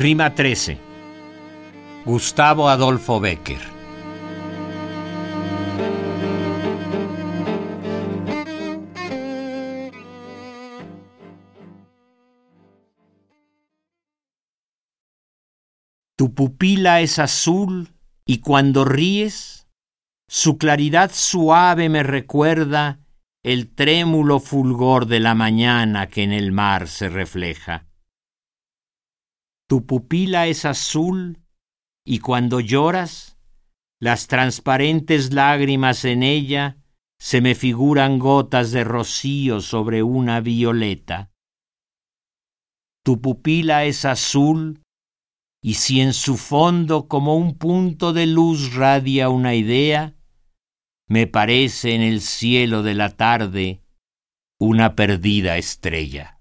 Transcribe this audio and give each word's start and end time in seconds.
Rima 0.00 0.32
13. 0.32 0.78
Gustavo 2.04 2.68
Adolfo 2.68 3.18
Becker. 3.18 3.58
Tu 16.14 16.32
pupila 16.32 17.00
es 17.00 17.18
azul 17.18 17.88
y 18.24 18.38
cuando 18.38 18.84
ríes, 18.84 19.66
su 20.28 20.58
claridad 20.58 21.10
suave 21.12 21.88
me 21.88 22.04
recuerda 22.04 23.00
el 23.42 23.74
trémulo 23.74 24.38
fulgor 24.38 25.06
de 25.06 25.18
la 25.18 25.34
mañana 25.34 26.06
que 26.06 26.22
en 26.22 26.30
el 26.30 26.52
mar 26.52 26.86
se 26.86 27.08
refleja. 27.08 27.87
Tu 29.68 29.84
pupila 29.84 30.46
es 30.46 30.64
azul 30.64 31.42
y 32.06 32.20
cuando 32.20 32.60
lloras, 32.60 33.38
las 34.00 34.26
transparentes 34.26 35.34
lágrimas 35.34 36.06
en 36.06 36.22
ella 36.22 36.78
se 37.20 37.42
me 37.42 37.54
figuran 37.54 38.18
gotas 38.18 38.70
de 38.70 38.84
rocío 38.84 39.60
sobre 39.60 40.02
una 40.02 40.40
violeta. 40.40 41.32
Tu 43.04 43.20
pupila 43.20 43.84
es 43.84 44.06
azul 44.06 44.80
y 45.62 45.74
si 45.74 46.00
en 46.00 46.14
su 46.14 46.38
fondo 46.38 47.06
como 47.06 47.36
un 47.36 47.58
punto 47.58 48.14
de 48.14 48.26
luz 48.26 48.74
radia 48.74 49.28
una 49.28 49.54
idea, 49.54 50.14
me 51.08 51.26
parece 51.26 51.94
en 51.94 52.00
el 52.00 52.22
cielo 52.22 52.82
de 52.82 52.94
la 52.94 53.16
tarde 53.16 53.82
una 54.58 54.94
perdida 54.94 55.58
estrella. 55.58 56.37